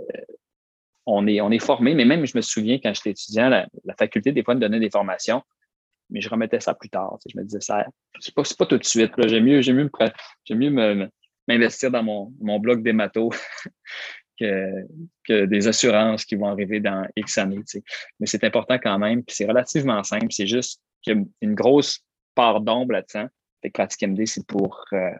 [1.06, 3.66] on est, on est formé, mais même je me souviens quand j'étais étudiant, la,
[3.98, 5.42] faculté des fois me donnait des formations,
[6.10, 7.18] mais je remettais ça plus tard.
[7.26, 7.86] je me disais ça,
[8.20, 9.12] c'est pas, pas tout de suite.
[9.26, 9.90] J'aime mieux, j'aime mieux,
[10.50, 11.08] mieux
[11.48, 13.30] m'investir dans mon, mon bloc des matos
[14.38, 14.70] que,
[15.24, 17.62] que, des assurances qui vont arriver dans X années.
[18.18, 20.26] Mais c'est important quand même, puis c'est relativement simple.
[20.30, 22.00] C'est juste qu'il y a une grosse
[22.34, 23.28] part d'ombre là-dedans.
[23.62, 25.10] Fait que Pratique MD, c'est pour euh,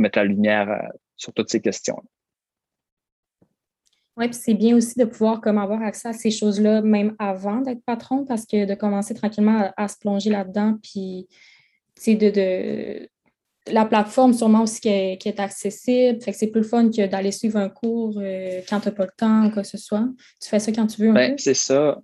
[0.00, 2.02] mettre la lumière euh, sur toutes ces questions.
[4.16, 7.60] Oui, puis c'est bien aussi de pouvoir comme avoir accès à ces choses-là même avant
[7.60, 11.28] d'être patron, parce que de commencer tranquillement à, se plonger là-dedans, puis
[12.06, 13.08] de, de
[13.72, 16.20] la plateforme sûrement aussi qui est, accessible.
[16.20, 18.94] Fait que c'est plus le fun que d'aller suivre un cours euh, quand tu n'as
[18.94, 20.08] pas le temps ou quoi que ce soit.
[20.40, 21.12] Tu fais ça quand tu veux.
[21.12, 22.00] Ben, c'est ça.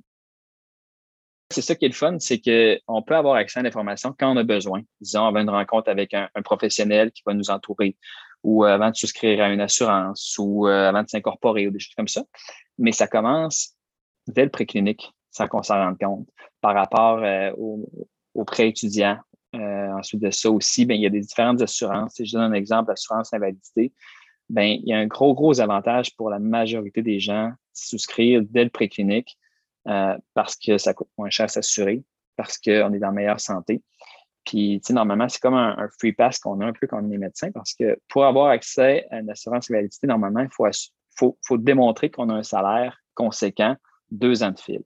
[1.50, 4.37] C'est ça qui est le fun, c'est qu'on peut avoir accès à l'information quand on
[4.37, 4.83] a besoin.
[5.00, 7.96] Disons, avant une rencontre avec un professionnel qui va nous entourer
[8.44, 11.94] ou avant de souscrire à une assurance ou euh, avant de s'incorporer ou des choses
[11.94, 12.22] comme ça.
[12.78, 13.74] Mais ça commence
[14.26, 16.28] dès le préclinique, sans qu'on s'en rende compte,
[16.61, 17.88] par rapport euh, aux
[18.35, 19.18] au prêts étudiants.
[19.54, 22.14] Euh, ensuite de ça aussi, ben, il y a des différentes assurances.
[22.14, 23.92] Si je donne un exemple, l'assurance invalidité,
[24.50, 28.42] ben, il y a un gros, gros avantage pour la majorité des gens de souscrire
[28.42, 29.38] dès le préclinique
[29.85, 32.03] parce que ça coûte moins cher à s'assurer,
[32.37, 33.83] parce qu'on est dans meilleure santé.
[34.44, 37.11] Puis, tu sais, normalement, c'est comme un, free pass qu'on a un peu quand on
[37.11, 41.59] est médecin parce que pour avoir accès à une assurance invalidité, normalement, il faut, faut,
[41.59, 43.77] démontrer qu'on a un salaire conséquent
[44.11, 44.83] deux ans de fil.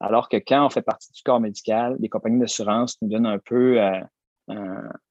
[0.00, 3.38] Alors que quand on fait partie du corps médical, les compagnies d'assurance nous donnent un
[3.38, 4.00] peu, euh,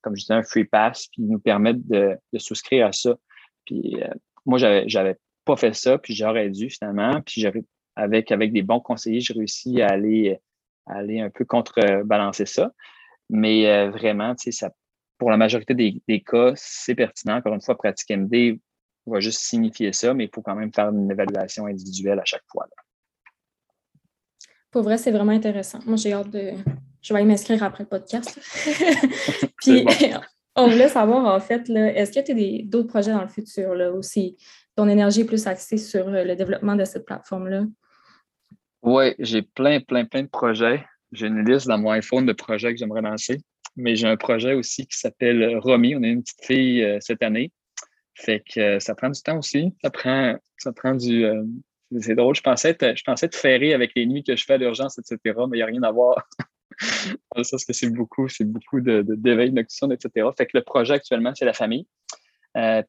[0.02, 3.16] comme je disais, un free pass, puis nous permettent de, de souscrire à ça.
[3.66, 4.14] Puis euh,
[4.46, 7.22] moi, j'avais, j'avais pas fait ça, puis j'aurais dû finalement.
[7.22, 7.64] Puis j'avais,
[7.98, 10.40] avec, avec des bons conseillers, j'ai réussi à aller,
[10.86, 12.72] à aller un peu contrebalancer ça.
[13.30, 14.72] Mais euh, vraiment, ça,
[15.18, 17.38] pour la majorité des, cas, c'est pertinent.
[17.38, 18.60] Encore une fois, Pratique MD
[19.08, 22.44] va juste signifier ça, mais il faut quand même faire une évaluation individuelle à chaque
[22.52, 22.68] fois.
[24.70, 25.80] Pour vrai, c'est vraiment intéressant.
[25.86, 26.52] Moi, j'ai hâte de.
[27.02, 28.40] Je vais aller m'inscrire après le podcast.
[29.58, 29.86] Puis,
[30.56, 33.92] on voulait savoir, en fait, est-ce que tu as d'autres projets dans le futur là,
[33.92, 34.38] aussi?
[34.76, 37.64] Ton énergie est plus axée sur euh, le développement de cette plateforme-là?
[38.84, 42.74] Oui, j'ai plein, plein, plein de projets j'ai une liste dans mon iPhone de projets
[42.74, 43.40] que j'aimerais lancer.
[43.76, 45.96] Mais j'ai un projet aussi qui s'appelle Romy.
[45.96, 47.52] On a une petite fille euh, cette année.
[48.16, 49.72] Fait que euh, ça prend du temps aussi.
[49.84, 51.26] Ça prend, ça prend du.
[51.26, 51.44] Euh,
[52.00, 52.36] c'est drôle.
[52.36, 55.20] Je pensais, être, je pensais ferré avec les nuits que je fais à l'urgence, etc.
[55.50, 56.28] Mais il n'y a rien à voir.
[57.44, 60.28] ça, que c'est beaucoup, c'est beaucoup de, d'éveil nocturne, etc.
[60.36, 61.88] Fait que le projet actuellement, c'est la famille.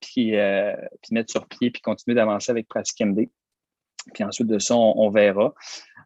[0.00, 3.28] puis, puis mettre sur pied, puis continuer d'avancer avec Pratique MD.
[4.14, 5.54] Puis ensuite de ça, on verra.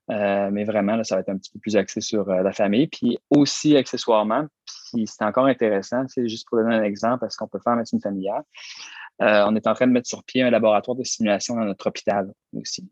[0.08, 2.88] mais vraiment, ça va être un petit peu plus axé sur la famille.
[2.88, 4.46] Puis aussi, accessoirement,
[4.92, 7.76] puis c'est encore intéressant, c'est juste pour donner un exemple, parce qu'on peut faire en
[7.76, 8.42] médecine familiale.
[9.20, 12.32] on est en train de mettre sur pied un laboratoire de simulation dans notre hôpital
[12.54, 12.90] aussi.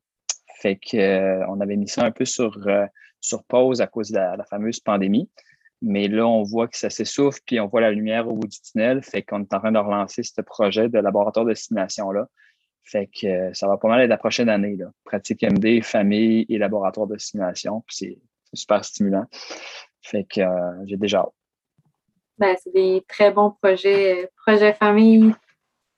[0.60, 2.56] Fait qu'on avait mis ça un peu sur,
[3.20, 5.28] sur pause à cause de la fameuse pandémie.
[5.82, 8.60] Mais là, on voit que ça s'essouffle, puis on voit la lumière au bout du
[8.60, 9.02] tunnel.
[9.02, 12.28] Fait qu'on est en train de relancer ce projet de laboratoire de simulation-là.
[12.90, 14.74] Fait que euh, ça va pas mal être la prochaine année.
[14.74, 14.86] Là.
[15.04, 17.84] Pratique MD, famille et laboratoire de simulation.
[17.88, 18.18] c'est
[18.52, 19.26] super stimulant.
[20.02, 21.32] Fait que euh, j'ai déjà hâte.
[22.38, 24.28] Ben, c'est des très bons projets.
[24.44, 25.32] Projet famille,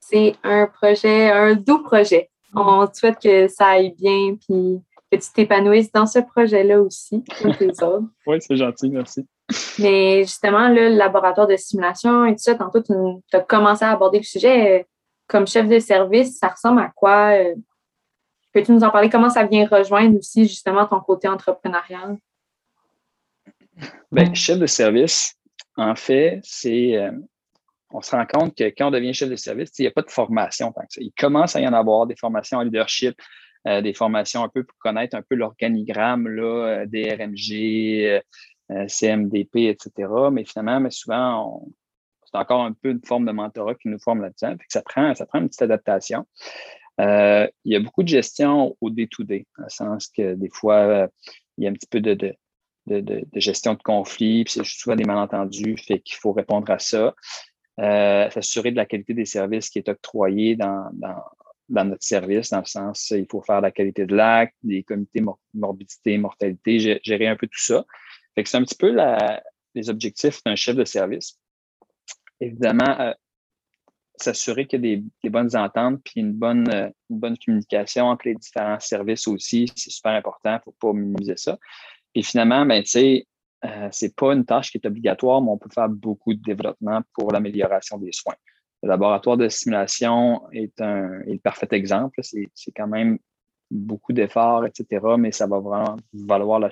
[0.00, 2.28] c'est un projet, un doux projet.
[2.54, 7.54] On souhaite que ça aille bien, puis que tu t'épanouisses dans ce projet-là aussi, comme
[7.56, 8.04] tes autres.
[8.26, 9.26] Oui, c'est gentil, merci.
[9.78, 12.92] Mais justement, le laboratoire de simulation et tout ça, tantôt, tu
[13.32, 14.86] as commencé à aborder le sujet.
[15.32, 17.34] Euh, comme chef de service, ça ressemble à quoi?
[17.36, 17.54] Euh,
[18.52, 19.10] peux-tu nous en parler?
[19.10, 22.16] Comment ça vient rejoindre aussi justement ton côté entrepreneurial?
[24.10, 25.34] Bien, chef de service,
[25.76, 26.96] en fait, c'est.
[26.96, 27.12] Euh,
[27.94, 30.00] on se rend compte que quand on devient chef de service, il n'y a pas
[30.00, 31.00] de formation tant que ça.
[31.02, 33.20] Il commence à y en avoir des formations en leadership,
[33.66, 38.22] des formations un peu pour connaître un peu l'organigramme là, des RMG,
[38.72, 40.08] euh, CMDP, etc.
[40.32, 41.62] Mais finalement, mais souvent,
[42.32, 44.56] c'est encore un peu une forme de mentorat qui nous forme là-dedans.
[44.68, 46.26] Ça prend, ça prend une petite adaptation.
[47.00, 50.76] Euh, il y a beaucoup de gestion au day-to-day, dans le sens que des fois,
[50.76, 51.08] euh,
[51.58, 52.14] il y a un petit peu de,
[52.86, 57.14] de, gestion de conflits, puis c'est souvent des malentendus, fait qu'il faut répondre à ça.
[57.78, 60.90] s'assurer de la qualité des services qui est octroyé dans,
[61.68, 65.22] dans, notre service, dans le sens, il faut faire la qualité de l'acte, des comités
[65.54, 67.84] morbidité, mortalité, gérer un peu tout ça.
[68.34, 68.94] Fait que c'est un petit peu
[69.74, 71.38] les objectifs d'un chef de service.
[72.42, 73.12] Évidemment, euh,
[74.16, 78.26] s'assurer qu'il y a des, bonnes ententes puis une bonne, euh, une bonne communication entre
[78.26, 80.50] les différents services aussi, c'est super important.
[80.50, 81.56] Il ne faut pas minimiser ça.
[82.14, 83.24] Et finalement, ben, tu
[83.64, 87.00] euh, c'est pas une tâche qui est obligatoire, mais on peut faire beaucoup de développement
[87.14, 88.34] pour l'amélioration des soins.
[88.82, 92.18] Le laboratoire de simulation est, un, est le parfait exemple.
[92.22, 93.18] C'est quand même
[93.70, 96.70] beaucoup d'efforts, etc., mais ça va vraiment valoir la,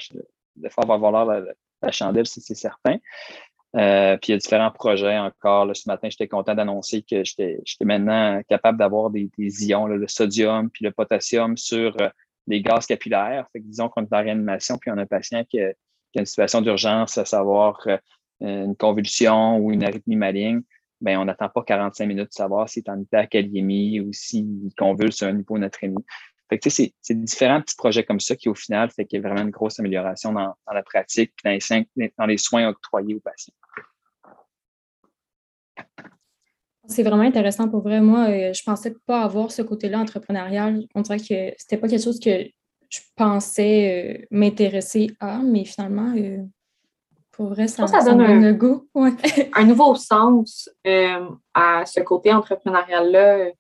[0.57, 2.97] l'effort va valoir la, chandelle, c'est certain.
[3.77, 5.71] Euh, puis il y a différents projets encore.
[5.77, 10.85] ce matin, j'étais content d'annoncer que j'étais maintenant capable d'avoir des, ions, le sodium puis
[10.85, 12.09] le potassium sur euh,
[12.47, 13.47] des gaz capillaires.
[13.53, 15.73] Fait que disons qu'on est en réanimation, puis on a un patient qui a,
[16.17, 17.97] une situation d'urgence, à savoir euh,
[18.41, 20.63] une convulsion ou une arythmie maligne.
[21.01, 25.23] Ben, on n'attend pas 45 minutes de savoir s'il est en hypercalémie ou s'il convulse
[25.23, 26.05] un hyponatrémie
[26.69, 29.51] c'est, différents petits projets comme ça qui, au final, fait qu'il y a vraiment une
[29.51, 31.59] grosse amélioration dans, la pratique et
[32.19, 33.55] dans les, soins octroyés aux patients.
[36.87, 38.01] C'est vraiment intéressant pour vrai.
[38.01, 40.83] Moi, euh, je ne pensais pas avoir ce côté-là entrepreneurial.
[40.95, 42.45] On dirait que ce n'était pas quelque chose que
[42.89, 46.39] je pensais euh, m'intéresser à, mais finalement, euh,
[47.31, 48.89] pour vrai, ça, ça, donne un, goût.
[48.95, 50.69] un nouveau sens
[51.55, 53.53] à ce côté entrepreneurial-là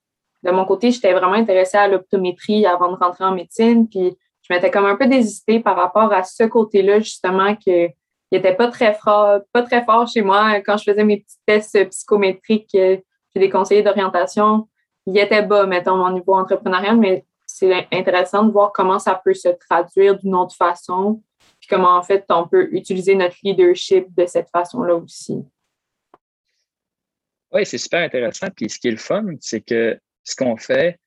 [0.43, 3.89] de mon côté, j'étais vraiment intéressée à l'optométrie avant de rentrer en médecine.
[3.89, 7.89] Puis je m'étais comme un peu désistée par rapport à ce côté-là, justement, que
[8.33, 10.61] il n'était pas très fort, pas très fort chez moi.
[10.61, 12.97] Quand je faisais mes petits tests psychométriques euh,
[13.33, 14.69] chez des conseillers d'orientation,
[15.07, 19.35] il était bas, mettons, mon niveau entrepreneurial, mais c'est intéressant de voir comment ça peut
[19.35, 21.23] se traduire d'une autre façon,
[21.59, 25.45] puis comment, en fait, on peut utiliser notre leadership de cette façon-là aussi.
[27.53, 28.47] Oui, c'est super intéressant.
[28.55, 30.99] Puis ce qui est le fun, c'est que ce qu'on fait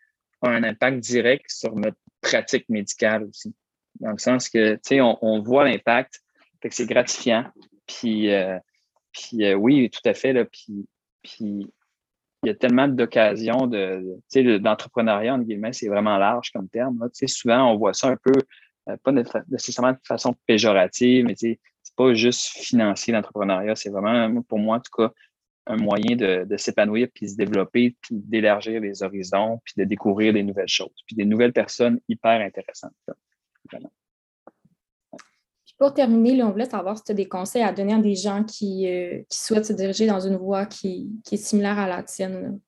[0.41, 3.53] a un impact direct sur notre pratique médicale aussi.
[3.99, 6.21] Dans le sens que, tu sais, on, voit l'impact,
[6.69, 7.45] c'est gratifiant.
[7.85, 8.57] Puis, euh,
[9.11, 10.33] puis euh, oui, tout à fait.
[10.33, 10.87] Là, puis,
[11.21, 11.67] puis
[12.43, 17.07] il y a tellement d'occasions de, sais, d'entrepreneuriat, entre guillemets, c'est vraiment large comme terme.
[17.13, 18.33] Sais, souvent, on voit ça un peu,
[18.89, 19.11] euh, pas
[19.49, 21.59] nécessairement de façon péjorative, mais c'est
[21.95, 25.13] pas juste financier l'entrepreneuriat, c'est vraiment, pour moi, en tout cas,
[25.65, 30.43] un moyen de, s'épanouir, puis se développer, puis d'élargir les horizons, puis de découvrir des
[30.43, 32.93] nouvelles choses, puis des nouvelles personnes hyper intéressantes.
[35.77, 38.43] pour terminer, on voulait savoir si tu as des conseils à donner à des gens
[38.43, 42.59] qui, euh, souhaitent se diriger dans une voie qui, est similaire à la tienne.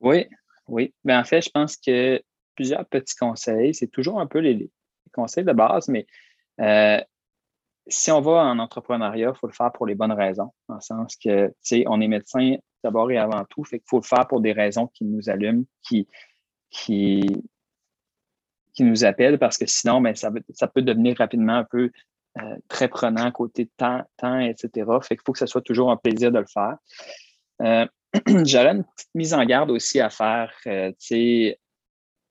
[0.00, 0.26] Oui,
[0.68, 0.94] oui.
[1.04, 2.22] Mais ben, en fait, je pense que
[2.54, 4.70] plusieurs petits conseils, c'est toujours un peu les,
[5.12, 6.06] conseils de base, mais
[6.60, 7.00] euh,
[7.90, 10.80] si on va en entrepreneuriat, il faut le faire pour les bonnes raisons, dans le
[10.80, 14.06] sens que, tu sais, on est médecin d'abord et avant tout, fait qu'il faut le
[14.06, 16.08] faire pour des raisons qui nous allument, qui,
[16.70, 17.42] qui,
[18.78, 21.90] nous appellent, parce que sinon, ben, ça, ça peut devenir rapidement un peu
[22.38, 24.70] euh, très prenant côté temps, temps, etc.
[25.02, 26.76] Fait qu'il faut que ce soit toujours un plaisir de le faire.
[27.60, 27.86] Euh,
[28.46, 30.50] J'aurais une petite mise en garde aussi à faire.
[30.66, 31.60] Euh, tu sais,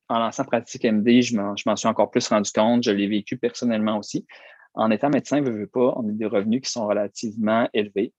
[0.07, 2.83] en lançant Pratique MD, je m'en suis encore plus rendu compte.
[2.83, 4.25] Je l'ai vécu personnellement aussi.
[4.73, 8.13] En étant médecin, ne veut pas, on a des revenus qui sont relativement élevés.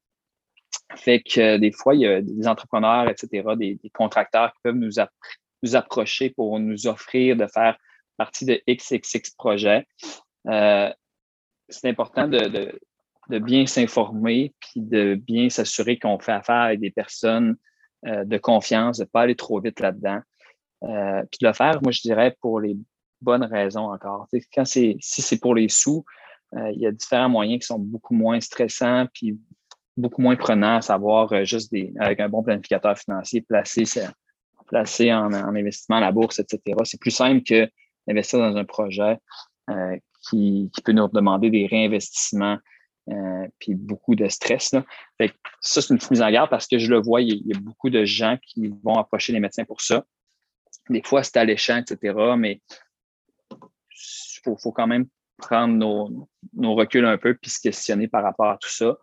[0.97, 5.75] Fait que des fois, il y a des entrepreneurs, etc., des, contracteurs qui peuvent nous,
[5.75, 7.77] approcher pour nous offrir de faire
[8.17, 9.87] partie de XXX projets.
[10.49, 10.93] Euh,
[11.69, 12.79] c'est important de,
[13.29, 17.57] bien s'informer puis de bien s'assurer qu'on fait affaire avec des personnes
[18.07, 20.21] euh, de confiance, de ne pas aller trop vite là-dedans.
[20.85, 22.77] Euh, puis de le faire, moi, je dirais, pour les
[23.21, 24.27] bonnes raisons encore.
[24.55, 27.79] quand c'est, si c'est pour les sous, euh, il y a différents moyens qui sont
[27.79, 29.39] beaucoup moins stressants puis
[29.97, 33.85] beaucoup moins prenants, à savoir euh, juste des, avec un bon planificateur financier, placer,
[34.67, 36.77] placer en, investissement à la bourse, etc.
[36.85, 37.69] C'est plus simple que
[38.07, 39.19] d'investir dans un projet
[40.29, 42.59] qui, qui, peut nous demander des réinvestissements
[43.59, 44.75] puis beaucoup de stress.
[45.19, 47.59] Fait ça, c'est une mise en garde parce que je le vois, il y, a
[47.59, 50.05] beaucoup de gens qui vont approcher les médecins pour ça.
[50.89, 52.61] Des fois, c'est alléchant, etc., mais
[53.51, 55.07] il faut, quand même
[55.41, 58.97] prendre nos, reculs un peu puis se questionner par rapport à tout ça.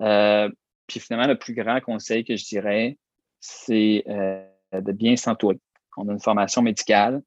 [0.00, 0.48] Euh,
[0.86, 2.98] puis finalement, le plus grand conseil que je dirais,
[3.40, 5.58] c'est euh, de bien s'entourer.
[5.96, 7.22] On a une formation médicale,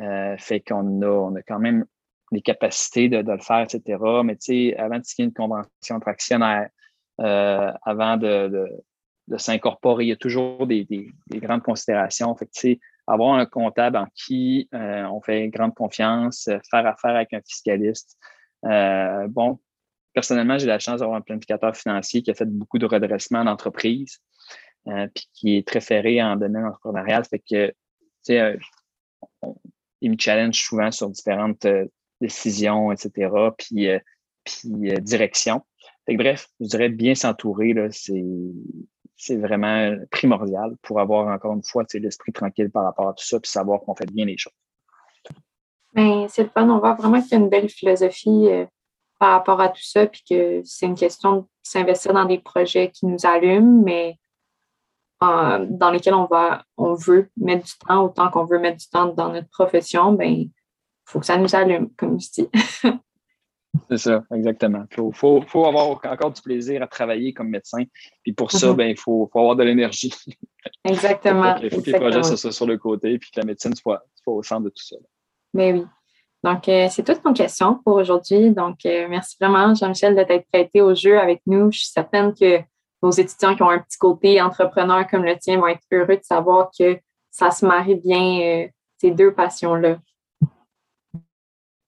[0.00, 1.84] euh, fait qu'on a, on a quand même
[2.32, 3.98] les capacités de, le faire, etc.
[4.24, 6.68] Mais tu sais, avant de signer une convention tractionnaire,
[7.18, 8.70] avant de,
[9.30, 10.04] de s'incorporer.
[10.04, 10.86] Il y a toujours des,
[11.30, 12.34] grandes considérations.
[12.34, 17.16] Fait que, avoir un comptable en qui euh, on fait grande confiance, euh, faire affaire
[17.16, 18.16] avec un fiscaliste.
[18.64, 19.58] Euh, bon,
[20.14, 24.18] personnellement, j'ai la chance d'avoir un planificateur financier qui a fait beaucoup de redressement d'entreprise,
[24.86, 27.24] puis qui est très ferré en domaine entrepreneurial.
[27.24, 27.74] Fait que, tu
[28.22, 28.58] sais,
[30.00, 31.66] il me challenge souvent sur différentes
[32.20, 33.88] décisions, etc., puis,
[34.44, 35.62] puis direction.
[36.06, 38.24] Fait que, bref, je dirais bien s'entourer, c'est
[39.20, 43.38] c'est vraiment primordial pour avoir encore une fois l'esprit tranquille par rapport à tout ça,
[43.38, 44.54] puis savoir qu'on fait bien les choses.
[45.92, 46.68] Ben, c'est le fun.
[46.70, 48.64] On voit vraiment qu'il y a une belle philosophie euh,
[49.18, 52.90] par rapport à tout ça, puis que c'est une question de s'investir dans des projets
[52.90, 54.16] qui nous allument, mais
[55.22, 58.88] euh, dans lesquels on va, on veut mettre du temps, autant qu'on veut mettre du
[58.88, 60.50] temps dans notre profession, ben, il
[61.04, 62.48] faut que ça nous allume, comme je dis.
[63.90, 64.84] C'est ça, exactement.
[64.96, 67.82] Il faut, avoir encore du plaisir à travailler comme médecin.
[68.22, 68.76] Puis pour ça, mhm.
[68.76, 70.14] ben, il faut, avoir de l'énergie.
[70.84, 71.56] Exactement.
[71.56, 74.42] il faut que les projets soient sur le côté puis que la médecine soit, au
[74.42, 74.96] centre de tout ça.
[75.54, 75.86] Mais ben oui.
[76.44, 78.50] Donc, euh, c'est toute mon question pour aujourd'hui.
[78.50, 81.72] Donc, euh, merci vraiment, Jean-Michel, de t'être prêté au jeu avec nous.
[81.72, 82.60] Je suis certaine que
[83.02, 86.22] nos étudiants qui ont un petit côté entrepreneur comme le tien vont être heureux de
[86.22, 86.98] savoir que
[87.30, 89.98] ça se marie bien, euh, ces deux passions-là.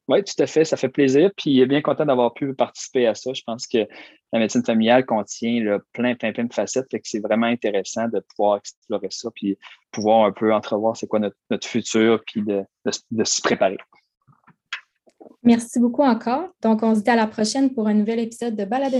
[0.08, 1.30] Oui, tout à fait, ça fait plaisir.
[1.36, 3.32] Puis bien content d'avoir pu participer à ça.
[3.32, 3.86] Je pense que
[4.32, 6.86] la médecine familiale contient plein, plein, plein de facettes.
[6.90, 9.56] Fait que c'est vraiment intéressant de pouvoir explorer ça, puis
[9.92, 11.36] pouvoir un peu entrevoir c'est quoi notre,
[11.66, 12.64] futur, puis de,
[13.10, 13.78] de, s'y préparer.
[15.42, 16.48] Merci beaucoup encore.
[16.62, 18.94] Donc, on se dit à la prochaine pour un nouvel épisode de Balade